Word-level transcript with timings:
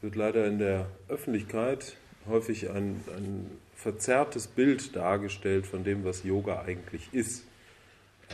wird 0.00 0.16
leider 0.16 0.46
in 0.46 0.58
der 0.58 0.86
Öffentlichkeit 1.08 1.96
häufig 2.26 2.70
ein, 2.70 3.02
ein 3.16 3.50
verzerrtes 3.74 4.46
Bild 4.46 4.96
dargestellt 4.96 5.66
von 5.66 5.84
dem, 5.84 6.04
was 6.04 6.24
Yoga 6.24 6.62
eigentlich 6.62 7.08
ist. 7.12 7.44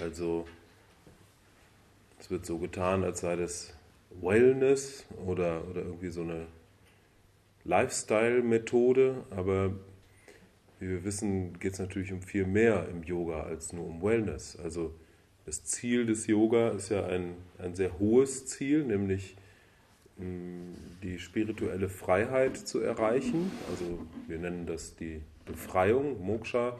Also 0.01 0.47
es 2.19 2.31
wird 2.31 2.47
so 2.47 2.59
getan, 2.59 3.05
als 3.05 3.21
sei 3.21 3.37
das 3.37 3.75
Wellness 4.21 5.07
oder, 5.25 5.67
oder 5.69 5.83
irgendwie 5.83 6.11
so 6.11 6.23
eine 6.23 6.47
Lifestyle-Methode, 7.65 9.25
aber 9.31 9.73
wie 10.79 10.89
wir 10.89 11.05
wissen, 11.05 11.59
geht 11.59 11.75
es 11.75 11.79
natürlich 11.79 12.13
um 12.13 12.23
viel 12.23 12.47
mehr 12.47 12.89
im 12.89 13.03
Yoga 13.03 13.43
als 13.45 13.73
nur 13.73 13.87
um 13.87 14.03
Wellness. 14.03 14.59
Also 14.63 14.95
das 15.47 15.65
Ziel 15.65 16.07
des 16.07 16.27
Yoga 16.27 16.71
ist 16.71 16.91
ja 16.91 17.07
ein, 17.07 17.35
ein 17.59 17.75
sehr 17.75 17.99
hohes 17.99 18.47
Ziel, 18.47 18.85
nämlich 18.85 19.37
die 20.19 21.19
spirituelle 21.19 21.89
Freiheit 21.89 22.57
zu 22.57 22.81
erreichen. 22.81 23.51
Also 23.71 23.99
wir 24.27 24.39
nennen 24.39 24.67
das 24.67 24.97
die 24.97 25.21
Befreiung, 25.45 26.25
Moksha. 26.25 26.77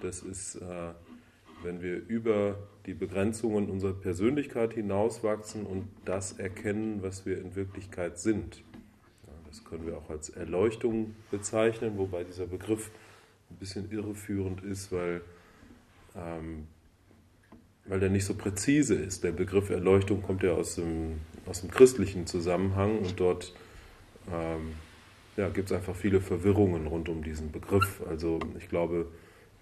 Das 0.00 0.22
ist, 0.22 0.56
äh, 0.56 0.92
wenn 1.62 1.82
wir 1.82 1.96
über 2.06 2.56
die 2.86 2.94
Begrenzungen 2.94 3.68
unserer 3.68 3.92
Persönlichkeit 3.92 4.74
hinauswachsen 4.74 5.66
und 5.66 5.88
das 6.04 6.32
erkennen, 6.38 7.02
was 7.02 7.26
wir 7.26 7.38
in 7.38 7.54
Wirklichkeit 7.54 8.18
sind. 8.18 8.62
Das 9.48 9.64
können 9.64 9.86
wir 9.86 9.96
auch 9.96 10.10
als 10.10 10.30
Erleuchtung 10.30 11.14
bezeichnen, 11.30 11.96
wobei 11.96 12.24
dieser 12.24 12.46
Begriff 12.46 12.90
ein 13.50 13.56
bisschen 13.56 13.90
irreführend 13.90 14.62
ist, 14.62 14.92
weil, 14.92 15.22
ähm, 16.14 16.66
weil 17.86 18.00
der 18.00 18.10
nicht 18.10 18.26
so 18.26 18.34
präzise 18.34 18.94
ist. 18.94 19.24
Der 19.24 19.32
Begriff 19.32 19.70
Erleuchtung 19.70 20.22
kommt 20.22 20.42
ja 20.42 20.52
aus 20.52 20.76
dem 20.76 21.20
aus 21.48 21.60
dem 21.62 21.70
christlichen 21.70 22.26
Zusammenhang 22.26 22.98
und 22.98 23.18
dort 23.18 23.54
ähm, 24.30 24.74
ja, 25.36 25.48
gibt 25.48 25.70
es 25.70 25.76
einfach 25.76 25.94
viele 25.94 26.20
Verwirrungen 26.20 26.86
rund 26.86 27.08
um 27.08 27.22
diesen 27.22 27.52
Begriff. 27.52 28.02
Also 28.08 28.40
ich 28.58 28.68
glaube, 28.68 29.06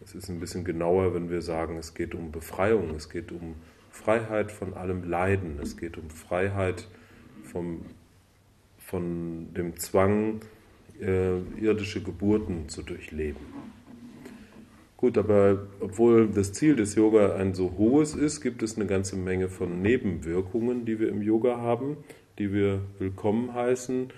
es 0.02 0.14
ist 0.14 0.28
ein 0.28 0.40
bisschen 0.40 0.64
genauer, 0.64 1.14
wenn 1.14 1.30
wir 1.30 1.42
sagen, 1.42 1.76
es 1.76 1.94
geht 1.94 2.14
um 2.14 2.32
Befreiung, 2.32 2.94
es 2.94 3.08
geht 3.08 3.32
um 3.32 3.54
Freiheit 3.90 4.52
von 4.52 4.74
allem 4.74 5.08
Leiden, 5.08 5.58
es 5.62 5.76
geht 5.76 5.96
um 5.96 6.10
Freiheit 6.10 6.88
vom, 7.44 7.84
von 8.78 9.52
dem 9.54 9.76
Zwang, 9.78 10.40
äh, 11.00 11.38
irdische 11.60 12.02
Geburten 12.02 12.68
zu 12.68 12.82
durchleben. 12.82 13.40
Gut, 14.96 15.18
aber 15.18 15.66
obwohl 15.80 16.28
das 16.28 16.54
Ziel 16.54 16.74
des 16.74 16.94
Yoga 16.94 17.36
ein 17.36 17.52
so 17.52 17.74
hohes 17.76 18.14
ist, 18.14 18.40
gibt 18.40 18.62
es 18.62 18.76
eine 18.76 18.86
ganze 18.86 19.16
Menge 19.16 19.48
von 19.48 19.82
Nebenwirkungen, 19.82 20.86
die 20.86 20.98
wir 20.98 21.10
im 21.10 21.20
Yoga 21.20 21.58
haben, 21.58 21.98
die 22.38 22.52
wir 22.52 22.80
willkommen 22.98 23.52
heißen, 23.52 24.08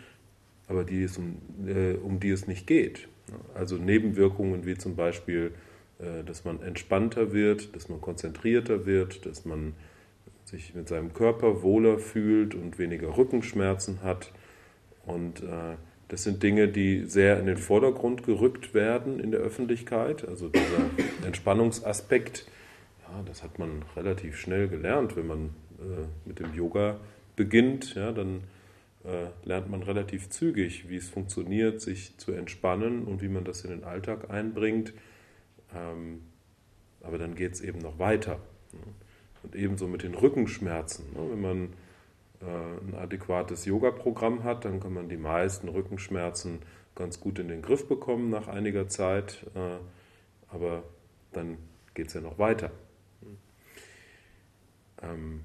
aber 0.68 0.84
die 0.84 1.02
es 1.02 1.18
um, 1.18 1.38
äh, 1.66 1.94
um 1.94 2.20
die 2.20 2.30
es 2.30 2.46
nicht 2.46 2.68
geht. 2.68 3.08
Also 3.54 3.76
Nebenwirkungen 3.76 4.66
wie 4.66 4.76
zum 4.76 4.94
Beispiel, 4.94 5.52
äh, 5.98 6.22
dass 6.22 6.44
man 6.44 6.62
entspannter 6.62 7.32
wird, 7.32 7.74
dass 7.74 7.88
man 7.88 8.00
konzentrierter 8.00 8.86
wird, 8.86 9.26
dass 9.26 9.44
man 9.44 9.72
sich 10.44 10.76
mit 10.76 10.88
seinem 10.88 11.12
Körper 11.12 11.62
wohler 11.62 11.98
fühlt 11.98 12.54
und 12.54 12.78
weniger 12.78 13.16
Rückenschmerzen 13.16 14.02
hat 14.04 14.32
und 15.06 15.42
äh, 15.42 15.74
das 16.08 16.22
sind 16.24 16.42
Dinge, 16.42 16.68
die 16.68 17.04
sehr 17.04 17.38
in 17.38 17.46
den 17.46 17.58
Vordergrund 17.58 18.22
gerückt 18.22 18.72
werden 18.72 19.20
in 19.20 19.30
der 19.30 19.40
Öffentlichkeit. 19.40 20.26
Also 20.26 20.48
dieser 20.48 20.90
Entspannungsaspekt, 21.26 22.46
ja, 23.02 23.22
das 23.26 23.42
hat 23.42 23.58
man 23.58 23.82
relativ 23.94 24.38
schnell 24.38 24.68
gelernt, 24.68 25.16
wenn 25.16 25.26
man 25.26 25.50
äh, 25.78 26.06
mit 26.24 26.40
dem 26.40 26.54
Yoga 26.54 26.98
beginnt. 27.36 27.94
Ja, 27.94 28.12
dann 28.12 28.44
äh, 29.04 29.26
lernt 29.44 29.70
man 29.70 29.82
relativ 29.82 30.30
zügig, 30.30 30.88
wie 30.88 30.96
es 30.96 31.10
funktioniert, 31.10 31.80
sich 31.82 32.16
zu 32.16 32.32
entspannen 32.32 33.04
und 33.04 33.20
wie 33.20 33.28
man 33.28 33.44
das 33.44 33.62
in 33.64 33.70
den 33.70 33.84
Alltag 33.84 34.30
einbringt. 34.30 34.94
Ähm, 35.74 36.22
aber 37.02 37.18
dann 37.18 37.34
geht 37.34 37.52
es 37.52 37.60
eben 37.60 37.78
noch 37.78 37.98
weiter. 37.98 38.40
Ne? 38.72 38.80
Und 39.42 39.54
ebenso 39.54 39.86
mit 39.86 40.02
den 40.02 40.14
Rückenschmerzen. 40.14 41.12
Ne? 41.12 41.20
Wenn 41.30 41.40
man 41.40 41.68
ein 42.46 42.94
adäquates 42.94 43.64
Yoga-Programm 43.64 44.44
hat, 44.44 44.64
dann 44.64 44.80
kann 44.80 44.94
man 44.94 45.08
die 45.08 45.16
meisten 45.16 45.68
Rückenschmerzen 45.68 46.60
ganz 46.94 47.20
gut 47.20 47.38
in 47.38 47.48
den 47.48 47.62
Griff 47.62 47.88
bekommen 47.88 48.30
nach 48.30 48.48
einiger 48.48 48.88
Zeit. 48.88 49.46
Äh, 49.54 49.78
aber 50.48 50.82
dann 51.32 51.58
geht 51.94 52.08
es 52.08 52.14
ja 52.14 52.20
noch 52.20 52.38
weiter. 52.38 52.70
Ähm, 55.02 55.42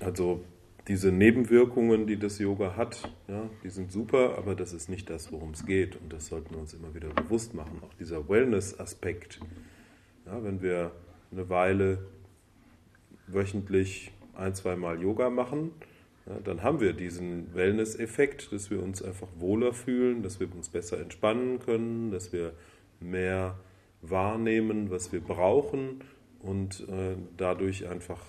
also 0.00 0.44
diese 0.88 1.12
Nebenwirkungen, 1.12 2.06
die 2.06 2.18
das 2.18 2.38
Yoga 2.38 2.76
hat, 2.76 3.12
ja, 3.28 3.48
die 3.62 3.68
sind 3.68 3.92
super, 3.92 4.38
aber 4.38 4.54
das 4.54 4.72
ist 4.72 4.88
nicht 4.88 5.10
das, 5.10 5.30
worum 5.32 5.50
es 5.50 5.66
geht. 5.66 5.96
Und 5.96 6.12
das 6.12 6.26
sollten 6.26 6.54
wir 6.54 6.60
uns 6.60 6.72
immer 6.72 6.94
wieder 6.94 7.08
bewusst 7.10 7.54
machen. 7.54 7.80
Auch 7.84 7.94
dieser 7.94 8.28
Wellness-Aspekt. 8.28 9.40
Ja, 10.24 10.42
wenn 10.42 10.62
wir 10.62 10.92
eine 11.30 11.48
Weile 11.48 12.06
wöchentlich 13.32 14.12
ein, 14.34 14.54
zwei 14.54 14.76
Mal 14.76 15.00
Yoga 15.00 15.30
machen, 15.30 15.72
ja, 16.26 16.38
dann 16.44 16.62
haben 16.62 16.80
wir 16.80 16.92
diesen 16.92 17.54
Wellness-Effekt, 17.54 18.52
dass 18.52 18.70
wir 18.70 18.82
uns 18.82 19.02
einfach 19.02 19.28
wohler 19.38 19.72
fühlen, 19.72 20.22
dass 20.22 20.40
wir 20.40 20.52
uns 20.54 20.68
besser 20.68 21.00
entspannen 21.00 21.58
können, 21.58 22.10
dass 22.10 22.32
wir 22.32 22.52
mehr 23.00 23.58
wahrnehmen, 24.02 24.90
was 24.90 25.12
wir 25.12 25.20
brauchen 25.20 26.02
und 26.40 26.86
äh, 26.88 27.16
dadurch 27.36 27.88
einfach 27.88 28.20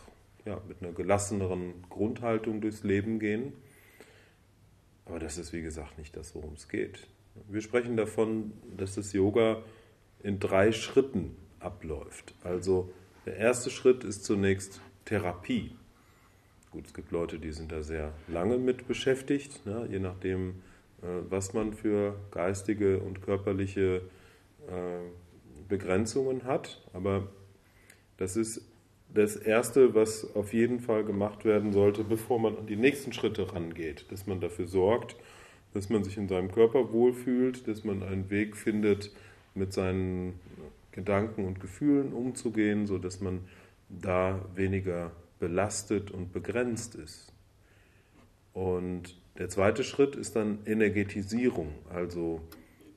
ja, 0.45 0.61
mit 0.67 0.81
einer 0.81 0.93
gelasseneren 0.93 1.73
Grundhaltung 1.89 2.61
durchs 2.61 2.83
Leben 2.83 3.19
gehen. 3.19 3.53
Aber 5.05 5.19
das 5.19 5.37
ist, 5.37 5.53
wie 5.53 5.61
gesagt, 5.61 5.97
nicht 5.97 6.16
das, 6.16 6.35
worum 6.35 6.53
es 6.53 6.69
geht. 6.69 7.07
Wir 7.47 7.61
sprechen 7.61 7.97
davon, 7.97 8.53
dass 8.77 8.95
das 8.95 9.13
Yoga 9.13 9.61
in 10.23 10.39
drei 10.39 10.71
Schritten 10.71 11.35
abläuft. 11.59 12.33
Also 12.43 12.91
der 13.25 13.37
erste 13.37 13.69
Schritt 13.69 14.03
ist 14.03 14.23
zunächst 14.23 14.81
Therapie. 15.05 15.71
Gut, 16.71 16.85
es 16.85 16.93
gibt 16.93 17.11
Leute, 17.11 17.39
die 17.39 17.51
sind 17.51 17.71
da 17.71 17.81
sehr 17.81 18.13
lange 18.27 18.57
mit 18.57 18.87
beschäftigt, 18.87 19.65
ne? 19.65 19.87
je 19.89 19.99
nachdem, 19.99 20.61
äh, 21.01 21.07
was 21.29 21.53
man 21.53 21.73
für 21.73 22.15
geistige 22.31 22.99
und 22.99 23.21
körperliche 23.21 24.01
äh, 24.67 24.99
Begrenzungen 25.67 26.43
hat. 26.43 26.81
Aber 26.93 27.27
das 28.17 28.35
ist 28.35 28.61
das 29.13 29.35
Erste, 29.35 29.95
was 29.95 30.35
auf 30.35 30.53
jeden 30.53 30.79
Fall 30.79 31.03
gemacht 31.03 31.45
werden 31.45 31.73
sollte, 31.73 32.03
bevor 32.03 32.39
man 32.39 32.57
an 32.57 32.67
die 32.67 32.75
nächsten 32.75 33.13
Schritte 33.13 33.53
rangeht, 33.53 34.11
dass 34.11 34.27
man 34.27 34.39
dafür 34.39 34.67
sorgt, 34.67 35.16
dass 35.73 35.89
man 35.89 36.03
sich 36.03 36.17
in 36.17 36.27
seinem 36.27 36.51
Körper 36.51 36.91
wohlfühlt, 36.91 37.67
dass 37.67 37.83
man 37.83 38.03
einen 38.03 38.29
Weg 38.29 38.55
findet, 38.55 39.11
mit 39.55 39.73
seinen 39.73 40.39
Gedanken 40.91 41.45
und 41.45 41.59
Gefühlen 41.59 42.13
umzugehen, 42.13 42.85
sodass 42.85 43.21
man 43.21 43.41
da 43.89 44.45
weniger 44.55 45.11
belastet 45.39 46.11
und 46.11 46.31
begrenzt 46.31 46.95
ist. 46.95 47.33
Und 48.53 49.19
der 49.38 49.50
zweite 49.50 49.83
Schritt 49.83 50.16
ist 50.16 50.35
dann 50.35 50.59
Energetisierung, 50.66 51.69
also 51.89 52.41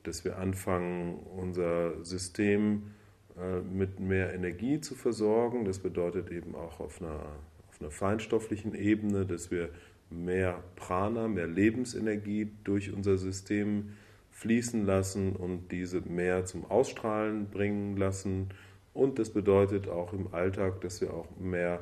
dass 0.03 0.25
wir 0.25 0.37
anfangen, 0.37 1.15
unser 1.15 2.03
System 2.03 2.91
äh, 3.37 3.61
mit 3.61 3.99
mehr 3.99 4.33
Energie 4.33 4.81
zu 4.81 4.95
versorgen. 4.95 5.63
Das 5.63 5.79
bedeutet 5.79 6.29
eben 6.29 6.55
auch 6.55 6.79
auf 6.81 7.01
einer, 7.01 7.21
auf 7.69 7.79
einer 7.79 7.91
feinstofflichen 7.91 8.75
Ebene, 8.75 9.25
dass 9.25 9.49
wir 9.49 9.69
mehr 10.09 10.61
Prana, 10.75 11.27
mehr 11.27 11.47
Lebensenergie 11.47 12.51
durch 12.63 12.91
unser 12.91 13.17
System 13.17 13.93
fließen 14.31 14.85
lassen 14.85 15.35
und 15.35 15.71
diese 15.71 16.01
mehr 16.01 16.45
zum 16.45 16.69
Ausstrahlen 16.69 17.49
bringen 17.49 17.95
lassen 17.95 18.49
und 18.93 19.19
das 19.19 19.31
bedeutet 19.31 19.89
auch 19.89 20.13
im 20.13 20.33
Alltag, 20.33 20.81
dass 20.81 21.01
wir 21.01 21.13
auch 21.13 21.27
mehr, 21.39 21.79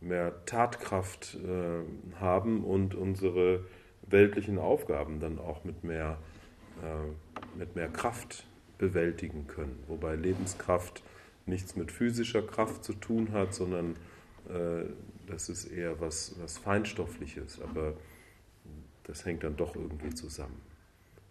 mehr 0.00 0.44
Tatkraft 0.46 1.36
äh, 1.44 2.20
haben 2.20 2.64
und 2.64 2.94
unsere 2.94 3.64
weltlichen 4.06 4.58
Aufgaben 4.58 5.20
dann 5.20 5.38
auch 5.38 5.64
mit 5.64 5.84
mehr, 5.84 6.18
äh, 6.82 7.58
mit 7.58 7.76
mehr 7.76 7.88
Kraft 7.88 8.46
bewältigen 8.78 9.46
können. 9.46 9.82
Wobei 9.88 10.16
Lebenskraft 10.16 11.02
nichts 11.46 11.76
mit 11.76 11.92
physischer 11.92 12.42
Kraft 12.42 12.84
zu 12.84 12.94
tun 12.94 13.32
hat, 13.32 13.54
sondern 13.54 13.96
äh, 14.48 14.86
das 15.26 15.48
ist 15.48 15.66
eher 15.66 16.00
was, 16.00 16.34
was 16.40 16.58
Feinstoffliches. 16.58 17.60
Aber 17.60 17.94
das 19.04 19.24
hängt 19.24 19.44
dann 19.44 19.56
doch 19.56 19.76
irgendwie 19.76 20.14
zusammen. 20.14 20.60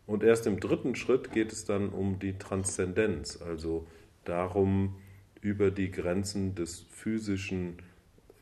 Und 0.05 0.23
erst 0.23 0.47
im 0.47 0.59
dritten 0.59 0.95
Schritt 0.95 1.31
geht 1.31 1.51
es 1.51 1.65
dann 1.65 1.89
um 1.89 2.19
die 2.19 2.37
Transzendenz, 2.37 3.41
also 3.41 3.87
darum, 4.25 4.95
über 5.43 5.71
die 5.71 5.91
Grenzen 5.91 6.55
des 6.55 6.85
physischen, 6.89 7.75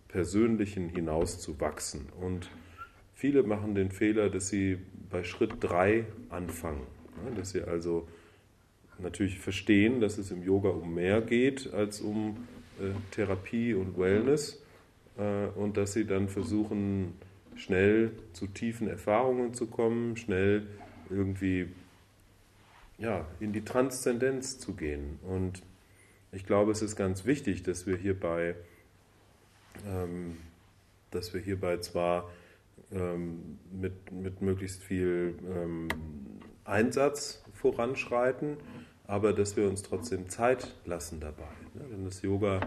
persönlichen 0.08 0.90
hinaus 0.90 1.40
zu 1.40 1.60
wachsen. 1.60 2.08
Und 2.22 2.50
viele 3.16 3.44
machen 3.44 3.76
den 3.76 3.92
Fehler, 3.92 4.30
dass 4.30 4.50
sie 4.50 4.78
bei 5.10 5.24
Schritt 5.24 5.56
3 5.60 6.06
anfangen, 6.30 6.86
dass 7.36 7.52
sie 7.52 7.64
also 7.64 8.08
natürlich 9.00 9.40
verstehen, 9.40 10.00
dass 10.00 10.20
es 10.20 10.32
im 10.32 10.44
Yoga 10.44 10.70
um 10.70 10.94
mehr 10.94 11.22
geht 11.22 11.74
als 11.74 12.02
um 12.02 12.48
äh, 12.80 12.92
Therapie 13.10 13.74
und 13.74 13.98
Wellness 13.98 14.62
äh, 15.18 15.48
und 15.58 15.78
dass 15.78 15.94
sie 15.94 16.06
dann 16.06 16.30
versuchen, 16.30 17.16
schnell 17.56 18.12
zu 18.34 18.46
tiefen 18.46 18.88
Erfahrungen 18.88 19.56
zu 19.56 19.66
kommen, 19.66 20.18
schnell 20.18 20.68
irgendwie 21.10 21.68
ja, 23.00 23.26
in 23.40 23.54
die 23.54 23.66
Transzendenz 23.66 24.60
zu 24.60 24.74
gehen. 24.74 25.20
Und 25.24 25.64
ich 26.32 26.46
glaube, 26.46 26.72
es 26.72 26.82
ist 26.82 26.96
ganz 26.96 27.26
wichtig, 27.26 27.64
dass 27.64 27.86
wir 27.86 27.98
hierbei, 27.98 28.56
ähm, 29.86 30.38
dass 31.12 31.34
wir 31.34 31.42
hierbei 31.42 31.78
zwar 31.78 32.30
ähm, 32.92 33.60
mit, 33.72 34.12
mit 34.12 34.42
möglichst 34.42 34.82
viel 34.82 35.36
ähm, 35.50 35.88
Einsatz 36.64 37.44
voranschreiten, 37.54 38.58
aber 39.08 39.34
dass 39.34 39.58
wir 39.58 39.68
uns 39.68 39.84
trotzdem 39.84 40.30
Zeit 40.30 40.74
lassen 40.86 41.20
dabei. 41.20 41.52
Ne? 41.74 41.84
Denn 41.92 42.06
das 42.06 42.22
Yoga 42.22 42.62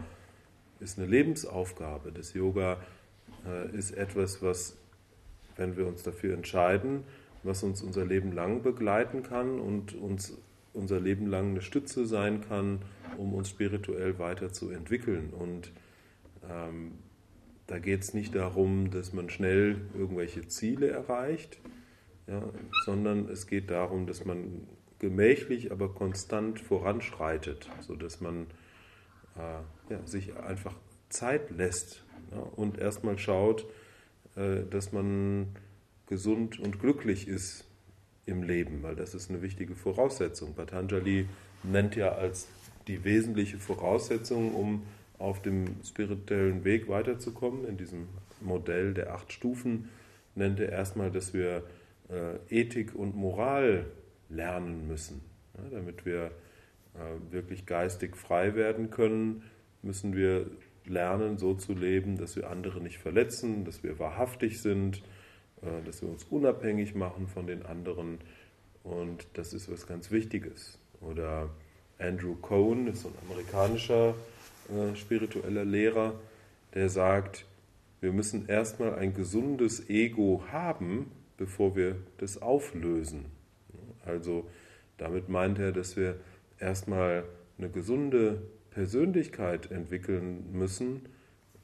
ist 0.80 0.98
eine 0.98 1.06
Lebensaufgabe. 1.06 2.12
Das 2.12 2.34
Yoga 2.34 2.78
äh, 3.46 3.74
ist 3.76 3.92
etwas, 3.92 4.42
was, 4.42 4.76
wenn 5.56 5.76
wir 5.76 5.86
uns 5.86 6.02
dafür 6.02 6.34
entscheiden, 6.34 7.04
was 7.42 7.62
uns 7.62 7.82
unser 7.82 8.04
Leben 8.04 8.32
lang 8.32 8.62
begleiten 8.62 9.22
kann 9.22 9.58
und 9.58 9.94
uns 9.94 10.36
unser 10.74 11.00
Leben 11.00 11.26
lang 11.26 11.50
eine 11.50 11.62
Stütze 11.62 12.06
sein 12.06 12.42
kann, 12.42 12.82
um 13.16 13.32
uns 13.32 13.48
spirituell 13.48 14.18
weiterzuentwickeln. 14.18 15.30
Und 15.30 15.72
ähm, 16.50 16.92
da 17.66 17.78
geht 17.78 18.02
es 18.02 18.12
nicht 18.12 18.34
darum, 18.34 18.90
dass 18.90 19.12
man 19.12 19.30
schnell 19.30 19.80
irgendwelche 19.94 20.46
Ziele 20.48 20.88
erreicht, 20.88 21.58
ja, 22.26 22.42
sondern 22.84 23.28
es 23.28 23.46
geht 23.46 23.70
darum, 23.70 24.06
dass 24.06 24.24
man 24.24 24.66
gemächlich, 24.98 25.70
aber 25.72 25.94
konstant 25.94 26.60
voranschreitet, 26.60 27.70
sodass 27.80 28.20
man 28.20 28.46
äh, 29.36 29.92
ja, 29.92 30.06
sich 30.06 30.36
einfach 30.36 30.74
Zeit 31.08 31.50
lässt 31.50 32.04
ja, 32.32 32.38
und 32.38 32.78
erstmal 32.78 33.18
schaut, 33.18 33.66
äh, 34.36 34.62
dass 34.68 34.92
man 34.92 35.56
gesund 36.06 36.58
und 36.58 36.80
glücklich 36.80 37.28
ist 37.28 37.66
im 38.26 38.42
Leben, 38.42 38.82
weil 38.82 38.96
das 38.96 39.14
ist 39.14 39.30
eine 39.30 39.42
wichtige 39.42 39.74
Voraussetzung. 39.74 40.54
Patanjali 40.54 41.26
nennt 41.62 41.96
ja 41.96 42.12
als 42.12 42.48
die 42.86 43.04
wesentliche 43.04 43.58
Voraussetzung, 43.58 44.54
um 44.54 44.82
auf 45.18 45.42
dem 45.42 45.76
spirituellen 45.84 46.64
Weg 46.64 46.88
weiterzukommen, 46.88 47.66
in 47.66 47.76
diesem 47.76 48.08
Modell 48.40 48.94
der 48.94 49.14
acht 49.14 49.32
Stufen, 49.32 49.88
nennt 50.34 50.60
er 50.60 50.70
erstmal, 50.70 51.10
dass 51.10 51.32
wir 51.32 51.62
äh, 52.10 52.60
Ethik 52.60 52.94
und 52.94 53.16
Moral 53.16 53.86
lernen 54.28 54.86
müssen. 54.88 55.20
Ja, 55.56 55.78
damit 55.78 56.04
wir 56.04 56.26
äh, 56.94 57.32
wirklich 57.32 57.66
geistig 57.66 58.16
frei 58.16 58.54
werden 58.54 58.90
können, 58.90 59.42
müssen 59.82 60.16
wir 60.16 60.50
lernen, 60.86 61.38
so 61.38 61.54
zu 61.54 61.72
leben, 61.72 62.18
dass 62.18 62.36
wir 62.36 62.50
andere 62.50 62.80
nicht 62.80 62.98
verletzen, 62.98 63.64
dass 63.64 63.82
wir 63.82 63.98
wahrhaftig 63.98 64.60
sind, 64.60 65.02
dass 65.84 66.02
wir 66.02 66.08
uns 66.08 66.24
unabhängig 66.24 66.94
machen 66.94 67.26
von 67.26 67.46
den 67.46 67.64
anderen. 67.64 68.18
Und 68.82 69.26
das 69.34 69.52
ist 69.52 69.70
was 69.70 69.86
ganz 69.86 70.10
Wichtiges. 70.10 70.78
Oder 71.00 71.50
Andrew 71.98 72.34
Cohen 72.34 72.86
ist 72.88 73.02
so 73.02 73.08
ein 73.08 73.14
amerikanischer 73.28 74.14
äh, 74.68 74.94
spiritueller 74.96 75.64
Lehrer, 75.64 76.14
der 76.74 76.88
sagt, 76.88 77.46
wir 78.00 78.12
müssen 78.12 78.48
erstmal 78.48 78.94
ein 78.96 79.14
gesundes 79.14 79.88
Ego 79.88 80.44
haben, 80.50 81.10
bevor 81.36 81.76
wir 81.76 81.96
das 82.18 82.40
auflösen. 82.40 83.26
Also 84.04 84.46
damit 84.98 85.28
meint 85.28 85.58
er, 85.58 85.72
dass 85.72 85.96
wir 85.96 86.16
erstmal 86.58 87.24
eine 87.58 87.70
gesunde 87.70 88.42
Persönlichkeit 88.70 89.70
entwickeln 89.70 90.52
müssen, 90.52 91.02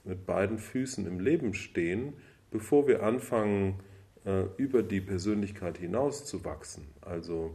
mit 0.05 0.27
beiden 0.27 0.59
Füßen 0.59 1.07
im 1.07 1.21
Leben 1.21 1.55
stehen, 1.55 2.15
bevor 2.51 2.87
wir 2.87 3.03
anfangen, 3.03 3.81
äh, 4.25 4.45
über 4.57 4.83
die 4.83 5.01
Persönlichkeit 5.01 5.79
hinaus 5.79 6.25
zu 6.25 6.45
wachsen. 6.45 6.87
Also 7.01 7.55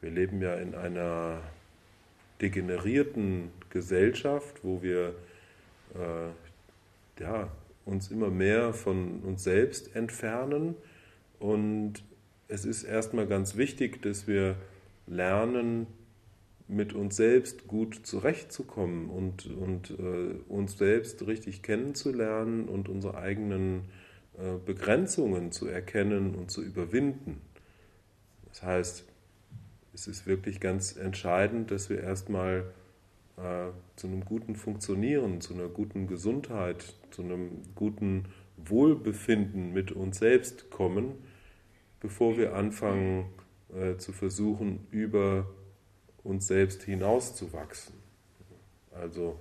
wir 0.00 0.10
leben 0.10 0.40
ja 0.40 0.54
in 0.54 0.74
einer 0.74 1.40
degenerierten 2.40 3.50
Gesellschaft, 3.68 4.64
wo 4.64 4.82
wir 4.82 5.14
äh, 5.94 7.22
ja, 7.22 7.50
uns 7.84 8.10
immer 8.10 8.30
mehr 8.30 8.72
von 8.72 9.20
uns 9.20 9.44
selbst 9.44 9.94
entfernen. 9.94 10.74
Und 11.38 12.02
es 12.48 12.64
ist 12.64 12.84
erstmal 12.84 13.26
ganz 13.26 13.56
wichtig, 13.56 14.00
dass 14.02 14.26
wir 14.26 14.56
lernen, 15.06 15.86
mit 16.70 16.92
uns 16.92 17.16
selbst 17.16 17.66
gut 17.66 18.06
zurechtzukommen 18.06 19.10
und, 19.10 19.46
und 19.46 19.90
äh, 19.90 20.38
uns 20.48 20.78
selbst 20.78 21.26
richtig 21.26 21.62
kennenzulernen 21.62 22.68
und 22.68 22.88
unsere 22.88 23.16
eigenen 23.16 23.82
Begrenzungen 24.64 25.52
zu 25.52 25.66
erkennen 25.66 26.34
und 26.34 26.50
zu 26.50 26.62
überwinden. 26.62 27.40
Das 28.48 28.62
heißt, 28.62 29.04
es 29.92 30.06
ist 30.06 30.26
wirklich 30.26 30.60
ganz 30.60 30.96
entscheidend, 30.96 31.70
dass 31.70 31.90
wir 31.90 32.00
erstmal 32.00 32.72
äh, 33.36 33.68
zu 33.96 34.06
einem 34.06 34.24
guten 34.24 34.56
Funktionieren, 34.56 35.40
zu 35.40 35.54
einer 35.54 35.68
guten 35.68 36.06
Gesundheit, 36.06 36.94
zu 37.10 37.22
einem 37.22 37.62
guten 37.74 38.26
Wohlbefinden 38.56 39.72
mit 39.72 39.92
uns 39.92 40.18
selbst 40.18 40.70
kommen, 40.70 41.14
bevor 42.00 42.36
wir 42.36 42.54
anfangen 42.54 43.26
äh, 43.74 43.96
zu 43.96 44.12
versuchen, 44.12 44.86
über 44.90 45.46
uns 46.22 46.46
selbst 46.46 46.82
hinauszuwachsen. 46.82 47.94
Also 48.92 49.38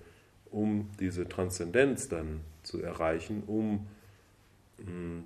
um 0.51 0.89
diese 0.99 1.27
Transzendenz 1.27 2.09
dann 2.09 2.41
zu 2.63 2.81
erreichen, 2.81 3.43
um 3.47 3.87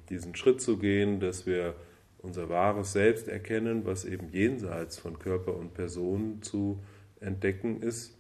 diesen 0.10 0.36
Schritt 0.36 0.62
zu 0.62 0.78
gehen, 0.78 1.20
dass 1.20 1.46
wir 1.46 1.76
unser 2.20 2.50
wahres 2.50 2.94
Selbst 2.94 3.28
erkennen, 3.28 3.86
was 3.86 4.06
eben 4.06 4.30
jenseits 4.32 4.98
von 4.98 5.20
Körper 5.20 5.56
und 5.56 5.74
Person 5.74 6.42
zu 6.42 6.80
entdecken 7.20 7.82
ist, 7.82 8.18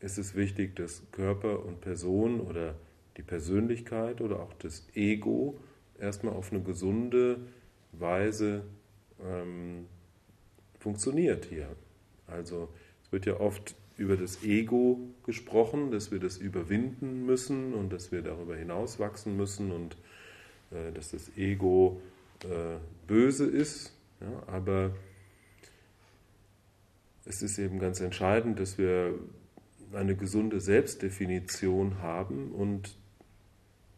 ist 0.00 0.18
es 0.18 0.34
wichtig, 0.34 0.76
dass 0.76 1.02
Körper 1.12 1.64
und 1.64 1.80
Person 1.80 2.40
oder 2.40 2.74
die 3.16 3.22
Persönlichkeit 3.22 4.20
oder 4.20 4.40
auch 4.40 4.52
das 4.54 4.86
Ego 4.94 5.58
erstmal 5.98 6.34
auf 6.34 6.52
eine 6.52 6.62
gesunde 6.62 7.40
Weise 7.92 8.64
ähm, 9.24 9.86
funktioniert 10.78 11.44
hier. 11.44 11.68
Also 12.26 12.68
es 13.04 13.12
wird 13.12 13.26
ja 13.26 13.38
oft 13.38 13.76
über 13.96 14.16
das 14.16 14.42
Ego 14.42 14.98
gesprochen, 15.24 15.90
dass 15.90 16.10
wir 16.10 16.18
das 16.18 16.38
überwinden 16.38 17.26
müssen 17.26 17.74
und 17.74 17.92
dass 17.92 18.10
wir 18.10 18.22
darüber 18.22 18.56
hinaus 18.56 18.98
wachsen 18.98 19.36
müssen 19.36 19.70
und 19.70 19.96
äh, 20.74 20.92
dass 20.92 21.10
das 21.10 21.36
Ego 21.36 22.00
äh, 22.44 22.78
böse 23.06 23.46
ist. 23.46 23.92
Ja, 24.20 24.42
aber 24.46 24.94
es 27.24 27.42
ist 27.42 27.58
eben 27.58 27.78
ganz 27.78 28.00
entscheidend, 28.00 28.58
dass 28.58 28.78
wir 28.78 29.18
eine 29.92 30.16
gesunde 30.16 30.60
Selbstdefinition 30.60 32.00
haben 32.00 32.52
und 32.52 32.96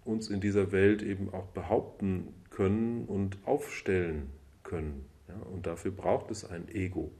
uns 0.04 0.28
in 0.28 0.40
dieser 0.40 0.72
Welt 0.72 1.02
eben 1.02 1.32
auch 1.32 1.46
behaupten 1.48 2.34
können 2.50 3.04
und 3.06 3.38
aufstellen 3.44 4.30
können. 4.62 5.06
Ja, 5.28 5.36
und 5.52 5.66
dafür 5.66 5.92
braucht 5.92 6.30
es 6.30 6.44
ein 6.44 6.68
Ego. 6.68 7.10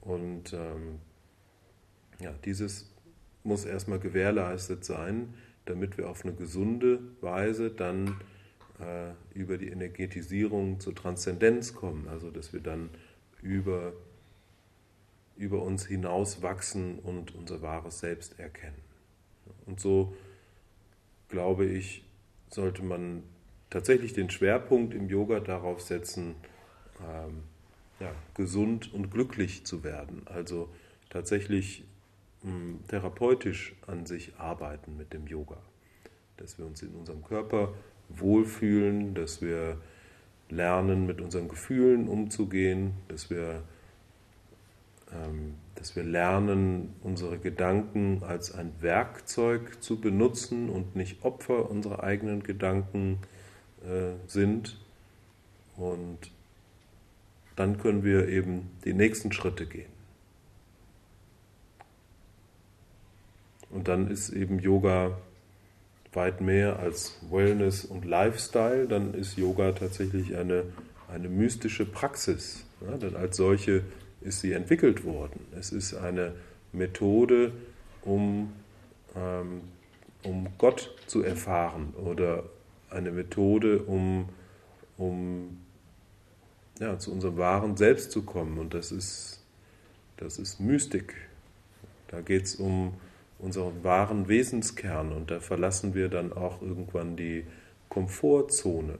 Und 0.00 0.52
ähm, 0.52 0.98
ja, 2.20 2.32
dieses 2.44 2.92
muss 3.44 3.64
erstmal 3.64 4.00
gewährleistet 4.00 4.84
sein, 4.84 5.34
damit 5.66 5.98
wir 5.98 6.08
auf 6.08 6.24
eine 6.24 6.34
gesunde 6.34 7.00
Weise 7.20 7.70
dann 7.70 8.20
äh, 8.80 9.12
über 9.34 9.58
die 9.58 9.68
Energetisierung 9.68 10.80
zur 10.80 10.94
Transzendenz 10.94 11.74
kommen, 11.74 12.08
also 12.08 12.30
dass 12.30 12.52
wir 12.52 12.60
dann 12.60 12.90
über, 13.42 13.92
über 15.36 15.62
uns 15.62 15.86
hinaus 15.86 16.42
wachsen 16.42 16.98
und 16.98 17.34
unser 17.34 17.62
wahres 17.62 18.00
Selbst 18.00 18.38
erkennen. 18.38 18.80
Und 19.66 19.80
so, 19.80 20.16
glaube 21.28 21.66
ich, 21.66 22.04
sollte 22.48 22.82
man 22.82 23.22
tatsächlich 23.70 24.12
den 24.12 24.30
Schwerpunkt 24.30 24.94
im 24.94 25.08
Yoga 25.08 25.40
darauf 25.40 25.80
setzen, 25.80 26.36
ähm, 27.00 27.42
ja, 27.98 28.14
gesund 28.34 28.92
und 28.92 29.10
glücklich 29.10 29.64
zu 29.64 29.82
werden. 29.82 30.22
Also 30.26 30.68
tatsächlich 31.10 31.84
mh, 32.46 32.52
hm, 32.52 32.80
therapeutisch 32.88 33.74
an 33.86 34.06
sich 34.06 34.36
arbeiten 34.38 34.96
mit 34.96 35.12
dem 35.12 35.26
Yoga. 35.26 35.58
Dass 36.36 36.58
wir 36.58 36.66
uns 36.66 36.82
in 36.82 36.94
unserem 36.94 37.24
Körper 37.24 37.74
wohlfühlen, 38.08 39.14
dass 39.14 39.42
wir 39.42 39.78
lernen, 40.48 41.06
mit 41.06 41.20
unseren 41.20 41.48
Gefühlen 41.48 42.08
umzugehen, 42.08 42.94
dass 43.08 43.30
wir, 43.30 43.62
ähm, 45.12 45.54
dass 45.74 45.96
wir 45.96 46.04
lernen, 46.04 46.94
unsere 47.02 47.38
Gedanken 47.38 48.22
als 48.22 48.52
ein 48.52 48.72
Werkzeug 48.80 49.82
zu 49.82 50.00
benutzen 50.00 50.68
und 50.70 50.94
nicht 50.94 51.24
Opfer 51.24 51.68
unserer 51.70 52.04
eigenen 52.04 52.42
Gedanken 52.42 53.18
äh, 53.82 54.12
sind. 54.28 54.78
Und 55.76 56.30
dann 57.56 57.78
können 57.78 58.04
wir 58.04 58.28
eben 58.28 58.70
die 58.84 58.92
nächsten 58.92 59.32
Schritte 59.32 59.66
gehen. 59.66 59.95
Dann 63.88 64.10
ist 64.10 64.30
eben 64.30 64.58
Yoga 64.58 65.16
weit 66.12 66.40
mehr 66.40 66.78
als 66.78 67.18
Wellness 67.30 67.84
und 67.84 68.04
Lifestyle, 68.04 68.86
dann 68.86 69.14
ist 69.14 69.36
Yoga 69.36 69.72
tatsächlich 69.72 70.34
eine, 70.34 70.64
eine 71.12 71.28
mystische 71.28 71.84
Praxis. 71.84 72.64
Ja, 72.80 72.96
denn 72.96 73.16
als 73.16 73.36
solche 73.36 73.82
ist 74.20 74.40
sie 74.40 74.52
entwickelt 74.52 75.04
worden. 75.04 75.40
Es 75.58 75.72
ist 75.72 75.94
eine 75.94 76.34
Methode, 76.72 77.52
um, 78.02 78.52
ähm, 79.14 79.60
um 80.24 80.48
Gott 80.58 80.94
zu 81.06 81.22
erfahren 81.22 81.94
oder 81.94 82.44
eine 82.90 83.10
Methode, 83.12 83.80
um, 83.82 84.28
um 84.96 85.58
ja, 86.80 86.98
zu 86.98 87.12
unserem 87.12 87.36
wahren 87.36 87.76
Selbst 87.76 88.10
zu 88.10 88.22
kommen. 88.22 88.58
Und 88.58 88.74
das 88.74 88.90
ist, 88.90 89.42
das 90.16 90.38
ist 90.38 90.60
Mystik. 90.60 91.14
Da 92.08 92.20
geht 92.20 92.44
es 92.44 92.56
um 92.56 92.94
unseren 93.38 93.84
wahren 93.84 94.28
Wesenskern 94.28 95.12
und 95.12 95.30
da 95.30 95.40
verlassen 95.40 95.94
wir 95.94 96.08
dann 96.08 96.32
auch 96.32 96.62
irgendwann 96.62 97.16
die 97.16 97.44
Komfortzone. 97.88 98.98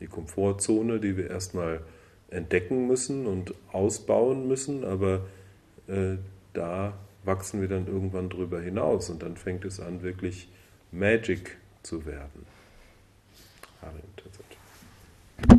Die 0.00 0.06
Komfortzone, 0.06 0.98
die 0.98 1.16
wir 1.16 1.28
erstmal 1.28 1.80
entdecken 2.30 2.86
müssen 2.86 3.26
und 3.26 3.54
ausbauen 3.72 4.48
müssen, 4.48 4.84
aber 4.84 5.26
äh, 5.88 6.16
da 6.52 6.94
wachsen 7.24 7.60
wir 7.60 7.68
dann 7.68 7.86
irgendwann 7.86 8.30
drüber 8.30 8.60
hinaus 8.60 9.10
und 9.10 9.22
dann 9.22 9.36
fängt 9.36 9.64
es 9.64 9.80
an, 9.80 10.02
wirklich 10.02 10.48
Magic 10.90 11.58
zu 11.82 12.06
werden. 12.06 12.46
Harim, 13.82 14.00
tatsächlich. 14.16 14.49